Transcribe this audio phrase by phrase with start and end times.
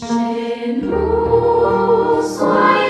[0.00, 2.89] Chez nous, soyez.